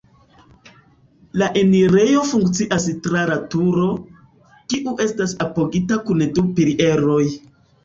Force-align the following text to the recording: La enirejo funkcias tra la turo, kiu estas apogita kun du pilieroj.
La 1.41 1.49
enirejo 1.61 2.23
funkcias 2.29 2.87
tra 3.09 3.27
la 3.33 3.37
turo, 3.53 3.91
kiu 4.73 4.97
estas 5.07 5.37
apogita 5.49 6.01
kun 6.11 6.27
du 6.41 6.49
pilieroj. 6.59 7.23